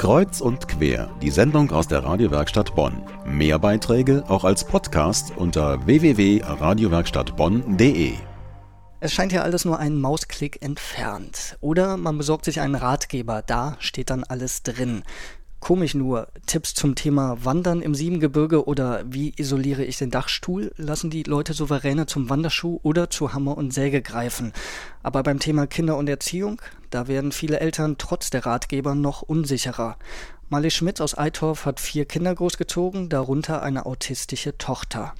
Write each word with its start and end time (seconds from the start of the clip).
Kreuz 0.00 0.40
und 0.40 0.66
quer, 0.66 1.14
die 1.20 1.28
Sendung 1.28 1.70
aus 1.72 1.86
der 1.86 2.02
Radiowerkstatt 2.02 2.74
Bonn. 2.74 3.02
Mehr 3.26 3.58
Beiträge 3.58 4.24
auch 4.28 4.44
als 4.44 4.64
Podcast 4.64 5.34
unter 5.36 5.84
www.radiowerkstattbonn.de. 5.84 8.14
Es 9.00 9.12
scheint 9.12 9.32
ja 9.32 9.42
alles 9.42 9.66
nur 9.66 9.78
einen 9.78 10.00
Mausklick 10.00 10.62
entfernt. 10.62 11.58
Oder 11.60 11.98
man 11.98 12.16
besorgt 12.16 12.46
sich 12.46 12.62
einen 12.62 12.76
Ratgeber, 12.76 13.42
da 13.42 13.76
steht 13.78 14.08
dann 14.08 14.24
alles 14.24 14.62
drin. 14.62 15.02
Komisch 15.60 15.94
nur, 15.94 16.28
Tipps 16.46 16.72
zum 16.72 16.94
Thema 16.94 17.44
Wandern 17.44 17.82
im 17.82 17.94
Siebengebirge 17.94 18.64
oder 18.64 19.02
wie 19.04 19.34
isoliere 19.36 19.84
ich 19.84 19.98
den 19.98 20.10
Dachstuhl 20.10 20.72
lassen 20.78 21.10
die 21.10 21.24
Leute 21.24 21.52
souveräne 21.52 22.06
zum 22.06 22.30
Wanderschuh 22.30 22.80
oder 22.82 23.10
zu 23.10 23.34
Hammer 23.34 23.58
und 23.58 23.74
Säge 23.74 24.00
greifen. 24.00 24.54
Aber 25.02 25.22
beim 25.22 25.40
Thema 25.40 25.66
Kinder 25.66 25.98
und 25.98 26.08
Erziehung, 26.08 26.62
da 26.90 27.08
werden 27.08 27.32
viele 27.32 27.60
Eltern 27.60 27.96
trotz 27.98 28.30
der 28.30 28.44
Ratgeber 28.44 28.94
noch 28.94 29.22
unsicherer. 29.22 29.96
Marley 30.48 30.70
Schmidt 30.70 31.00
aus 31.00 31.16
Eitorf 31.16 31.64
hat 31.64 31.80
vier 31.80 32.04
Kinder 32.04 32.34
großgezogen, 32.34 33.08
darunter 33.08 33.62
eine 33.62 33.86
autistische 33.86 34.58
Tochter. 34.58 35.14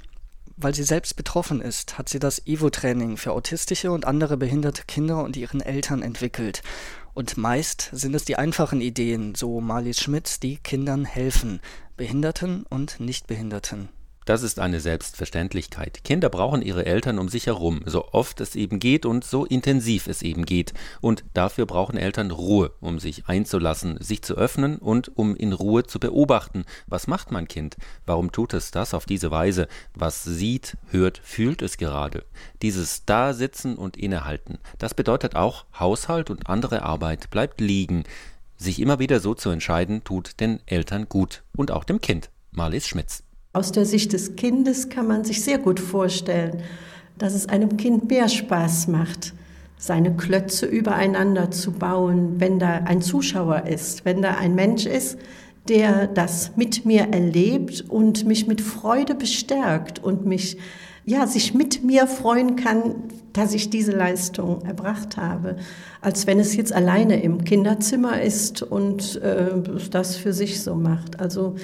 Weil 0.56 0.75
sie 0.75 0.83
selbst 0.83 1.16
betroffen 1.16 1.61
ist, 1.61 1.97
hat 1.97 2.09
sie 2.09 2.19
das 2.19 2.47
Evo-Training 2.47 3.16
für 3.16 3.33
autistische 3.33 3.92
und 3.92 4.05
andere 4.05 4.37
behinderte 4.37 4.83
Kinder 4.87 5.23
und 5.23 5.37
ihren 5.37 5.61
Eltern 5.61 6.02
entwickelt. 6.02 6.62
Und 7.14 7.37
meist 7.37 7.91
sind 7.92 8.14
es 8.14 8.25
die 8.25 8.37
einfachen 8.37 8.80
Ideen, 8.80 9.34
so 9.34 9.61
Marlies 9.61 10.00
Schmidt, 10.00 10.42
die 10.42 10.59
Kindern 10.59 11.05
helfen, 11.05 11.61
Behinderten 11.97 12.64
und 12.69 13.00
Nichtbehinderten. 13.00 13.89
Das 14.27 14.42
ist 14.42 14.60
eine 14.60 14.80
Selbstverständlichkeit. 14.80 16.05
Kinder 16.05 16.28
brauchen 16.28 16.61
ihre 16.61 16.84
Eltern 16.84 17.19
um 17.19 17.28
sich 17.28 17.47
herum, 17.47 17.80
so 17.87 18.12
oft 18.12 18.41
es 18.41 18.55
eben 18.55 18.78
geht 18.78 19.06
und 19.06 19.24
so 19.24 19.47
intensiv 19.47 20.06
es 20.06 20.20
eben 20.20 20.45
geht. 20.45 20.74
Und 21.01 21.24
dafür 21.33 21.65
brauchen 21.65 21.97
Eltern 21.97 22.30
Ruhe, 22.30 22.73
um 22.80 22.98
sich 22.98 23.27
einzulassen, 23.28 23.97
sich 24.01 24.23
zu 24.23 24.34
öffnen 24.34 24.77
und 24.77 25.16
um 25.16 25.34
in 25.37 25.55
Ruhe 25.55 25.84
zu 25.84 25.98
beobachten. 25.98 26.64
Was 26.87 27.06
macht 27.06 27.33
mein 27.33 27.48
Kind? 27.48 27.77
Warum 28.05 28.31
tut 28.31 28.53
es 28.53 28.70
das 28.70 28.92
auf 28.92 29.06
diese 29.06 29.31
Weise? 29.31 29.69
Was 29.94 30.22
sieht, 30.22 30.77
hört, 30.91 31.19
fühlt 31.25 31.62
es 31.62 31.78
gerade? 31.78 32.25
Dieses 32.61 33.06
Dasitzen 33.06 33.77
und 33.77 33.97
Innehalten, 33.97 34.59
das 34.78 34.92
bedeutet 34.92 35.34
auch, 35.34 35.64
Haushalt 35.78 36.28
und 36.28 36.48
andere 36.48 36.83
Arbeit 36.83 37.31
bleibt 37.31 37.61
liegen. 37.61 38.05
Sich 38.59 38.81
immer 38.81 38.98
wieder 38.98 39.20
so 39.20 39.34
zu 39.34 39.48
entscheiden, 39.48 40.05
tut 40.05 40.39
den 40.41 40.61
Eltern 40.66 41.09
gut 41.09 41.42
und 41.56 41.70
auch 41.70 41.84
dem 41.84 42.03
Kind. 42.03 42.28
Marlies 42.53 42.87
Schmitz. 42.87 43.22
Aus 43.53 43.73
der 43.73 43.84
Sicht 43.84 44.12
des 44.12 44.37
Kindes 44.37 44.91
kann 44.91 45.09
man 45.09 45.25
sich 45.25 45.43
sehr 45.43 45.59
gut 45.59 45.81
vorstellen, 45.81 46.62
dass 47.19 47.34
es 47.34 47.48
einem 47.48 47.77
Kind 47.77 48.09
mehr 48.09 48.29
Spaß 48.29 48.87
macht, 48.87 49.34
seine 49.77 50.15
Klötze 50.17 50.67
übereinander 50.67 51.51
zu 51.51 51.73
bauen, 51.73 52.37
wenn 52.39 52.61
da 52.61 52.83
ein 52.84 53.03
Zuschauer 53.03 53.67
ist, 53.67 54.05
wenn 54.05 54.23
da 54.23 54.37
ein 54.37 54.55
Mensch 54.55 54.87
ist, 54.87 55.19
der 55.69 56.06
das 56.06 56.53
mit 56.56 56.87
mir 56.87 57.09
erlebt 57.11 57.87
und 57.89 58.25
mich 58.25 58.47
mit 58.47 58.61
Freude 58.61 59.17
bestärkt 59.17 59.98
und 59.98 60.27
mich 60.27 60.56
ja, 61.05 61.27
sich 61.27 61.53
mit 61.53 61.83
mir 61.83 62.06
freuen 62.06 62.55
kann, 62.55 62.95
dass 63.33 63.53
ich 63.53 63.69
diese 63.69 63.91
Leistung 63.91 64.62
erbracht 64.65 65.17
habe, 65.17 65.56
als 66.01 66.28
wenn 66.28 66.39
es 66.39 66.55
jetzt 66.55 66.73
alleine 66.73 67.21
im 67.21 67.43
Kinderzimmer 67.43 68.23
ist 68.23 68.62
und 68.62 69.21
äh, 69.23 69.51
das 69.91 70.17
für 70.17 70.33
sich 70.33 70.62
so 70.62 70.77
macht. 70.77 71.19
Also 71.19 71.56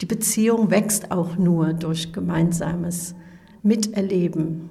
die 0.00 0.06
Beziehung 0.06 0.70
wächst 0.70 1.10
auch 1.10 1.36
nur 1.36 1.72
durch 1.72 2.12
gemeinsames 2.12 3.14
Miterleben, 3.62 4.68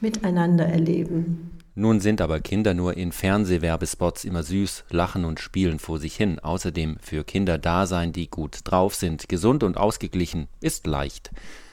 miteinander 0.00 0.66
erleben. 0.66 1.50
Nun 1.74 2.00
sind 2.00 2.20
aber 2.20 2.40
Kinder 2.40 2.74
nur 2.74 2.96
in 2.98 3.12
Fernsehwerbespots 3.12 4.24
immer 4.24 4.42
süß, 4.42 4.84
lachen 4.90 5.24
und 5.24 5.40
spielen 5.40 5.78
vor 5.78 5.98
sich 5.98 6.14
hin. 6.14 6.38
Außerdem 6.38 6.98
für 7.00 7.24
Kinder 7.24 7.56
da 7.56 7.86
sein, 7.86 8.12
die 8.12 8.28
gut 8.28 8.58
drauf 8.64 8.94
sind, 8.94 9.28
gesund 9.28 9.62
und 9.62 9.78
ausgeglichen, 9.78 10.48
ist 10.60 10.86
leicht. 10.86 11.30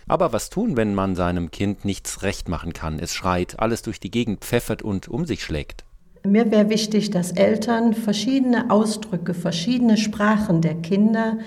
Aber 0.08 0.31
was 0.31 0.50
tun, 0.50 0.77
wenn 0.77 0.95
man 0.95 1.16
seinem 1.16 1.52
Kind 1.52 1.83
nichts 1.83 2.23
recht 2.23 2.47
machen 2.47 2.72
kann? 2.72 2.97
Es 2.97 3.14
schreit, 3.14 3.60
alles 3.60 3.81
durch 3.81 3.99
die 3.99 4.10
Gegend 4.10 4.39
pfeffert 4.39 4.81
und 4.81 5.10
um 5.10 5.26
sich 5.26 5.43
schlägt. 5.43 5.83
Mir 6.26 6.49
wäre 6.49 6.70
wichtig, 6.70 7.11
dass 7.11 7.31
Eltern 7.31 7.93
verschiedene 7.93 8.71
Ausdrücke, 8.71 9.33
verschiedene 9.33 9.98
Sprachen 9.98 10.61
der 10.61 10.76
Kinder 10.76 11.39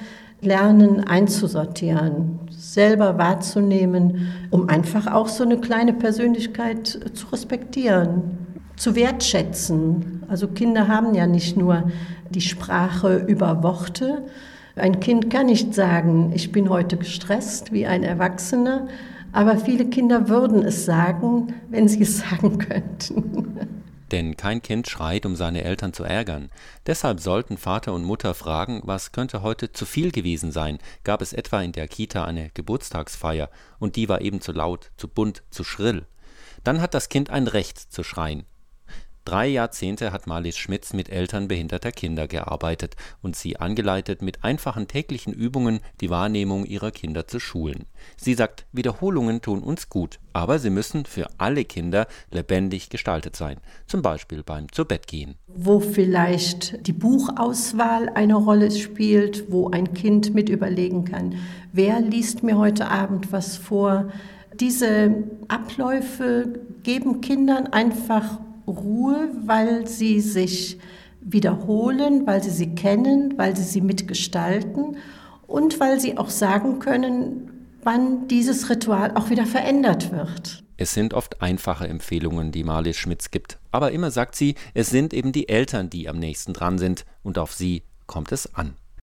lernen 0.43 1.01
einzusortieren, 1.01 2.41
selber 2.51 3.17
wahrzunehmen, 3.17 4.27
um 4.51 4.69
einfach 4.69 5.07
auch 5.07 5.29
so 5.29 5.45
eine 5.45 5.59
kleine 5.59 5.93
Persönlichkeit 5.93 6.87
zu 7.15 7.27
respektieren, 7.29 8.39
zu 8.77 8.97
wertschätzen. 8.97 10.25
Also 10.29 10.49
Kinder 10.49 10.89
haben 10.89 11.15
ja 11.15 11.29
nicht 11.29 11.57
nur 11.57 11.85
die 12.31 12.41
Sprache 12.41 13.25
über 13.29 13.63
Worte. 13.63 14.25
Ein 14.75 14.99
Kind 14.99 15.31
kann 15.31 15.47
nicht 15.47 15.75
sagen, 15.75 16.33
ich 16.35 16.51
bin 16.51 16.69
heute 16.69 16.97
gestresst 16.97 17.73
wie 17.73 17.87
ein 17.87 18.03
Erwachsener, 18.03 18.89
aber 19.31 19.57
viele 19.59 19.85
Kinder 19.85 20.29
würden 20.29 20.63
es 20.63 20.85
sagen, 20.85 21.55
wenn 21.71 21.87
sie 21.87 22.03
es 22.03 22.19
sagen 22.31 22.59
könnten. 22.59 23.82
Denn 24.13 24.37
kein 24.37 24.61
Kind 24.63 24.89
schreit, 24.89 25.25
um 25.25 25.37
seine 25.37 25.65
Eltern 25.65 25.95
zu 25.95 26.05
ärgern. 26.05 26.51
Deshalb 26.87 27.19
sollten 27.19 27.57
Vater 27.57 27.95
und 27.95 28.05
Mutter 28.05 28.35
fragen, 28.35 28.83
was 28.85 29.11
könnte 29.11 29.43
heute 29.43 29.73
zu 29.73 29.87
viel 29.87 30.13
gewesen 30.13 30.53
sein? 30.53 30.79
Gab 31.03 31.23
es 31.23 31.33
etwa 31.33 31.63
in 31.63 31.73
der 31.73 31.89
Kita 31.89 32.25
eine 32.25 32.51
Geburtstagsfeier 32.51 33.49
und 33.79 33.97
die 33.97 34.09
war 34.11 34.21
eben 34.21 34.43
zu 34.43 34.53
laut, 34.53 34.93
zu 34.99 35.09
bunt, 35.09 35.43
zu 35.51 35.65
schrill? 35.65 36.07
Dann 36.63 36.81
hat 36.81 36.95
das 36.95 37.09
Kind 37.09 37.31
ein 37.31 37.49
Recht 37.49 37.79
zu 37.79 38.05
schreien. 38.05 38.45
Drei 39.25 39.47
Jahrzehnte 39.47 40.13
hat 40.13 40.27
Marlies 40.27 40.59
Schmitz 40.59 40.93
mit 40.93 41.09
Eltern 41.09 41.47
behinderter 41.47 41.93
Kinder 41.93 42.27
gearbeitet 42.27 42.97
und 43.23 43.37
sie 43.37 43.57
angeleitet, 43.57 44.21
mit 44.21 44.43
einfachen 44.43 44.89
täglichen 44.89 45.33
Übungen 45.33 45.79
die 46.01 46.11
Wahrnehmung 46.11 46.67
ihrer 46.67 46.91
Kinder 46.91 47.29
zu 47.29 47.39
schulen. 47.39 47.85
Sie 48.17 48.35
sagt, 48.35 48.67
Wiederholungen 48.73 49.41
tun 49.41 49.63
uns 49.63 49.89
gut, 49.89 50.19
aber 50.33 50.59
sie 50.59 50.71
müssen 50.71 51.05
für 51.05 51.29
alle 51.39 51.65
Kinder 51.65 52.09
lebendig 52.33 52.91
gestaltet 52.91 53.37
sein, 53.37 53.59
zum 53.87 54.03
Beispiel 54.03 54.43
beim 54.43 54.71
Zubettgehen. 54.73 55.37
Wo 55.47 55.79
vielleicht 55.79 56.85
die 56.89 56.93
Buchauswahl 56.93 58.09
eine 58.09 58.35
Rolle 58.35 58.73
spielt, 58.73 59.53
wo 59.53 59.71
ein 59.71 59.95
Kind 59.95 60.35
mit 60.35 60.49
überlegen 60.49 61.05
kann, 61.05 61.37
wer 61.73 62.01
liest 62.01 62.43
mir 62.43 62.59
heute 62.59 62.89
Abend 62.89 63.31
was 63.31 63.57
vor. 63.57 64.11
Diese 64.59 65.15
Abläufe 65.47 66.61
geben 66.83 67.21
Kindern 67.21 67.69
einfach 67.69 68.41
Ruhe, 68.77 69.31
weil 69.45 69.87
sie 69.87 70.21
sich 70.21 70.79
wiederholen, 71.21 72.27
weil 72.27 72.43
sie 72.43 72.51
sie 72.51 72.75
kennen, 72.75 73.35
weil 73.37 73.57
sie 73.57 73.63
sie 73.63 73.81
mitgestalten 73.81 74.97
und 75.47 75.79
weil 75.81 76.01
sie 76.01 76.19
auch 76.19 76.31
sagen 76.31 76.79
können, 76.79 77.51
wann 77.83 78.29
dieses 78.29 78.71
Ritual 78.71 79.13
auch 79.15 79.31
wieder 79.31 79.47
verändert 79.47 80.13
wird. 80.13 80.65
Es 80.77 80.95
sind 80.95 81.15
oft 81.15 81.43
einfache 81.43 81.87
Empfehlungen, 81.87 82.51
die 82.51 82.65
Marlies 82.65 82.97
Schmitz 82.97 83.31
gibt, 83.31 83.59
aber 83.71 83.93
immer 83.93 84.11
sagt 84.11 84.35
sie, 84.35 84.57
es 84.75 84.91
sind 84.91 85.15
eben 85.15 85.31
die 85.31 85.49
Eltern, 85.49 85.91
die 85.91 86.09
am 86.09 86.19
nächsten 86.19 86.55
dran 86.55 86.79
sind 86.79 87.05
und 87.23 87.39
auf 87.39 87.53
sie 87.53 87.83
kommt 88.07 88.33
es 88.33 88.55
an. 88.55 88.75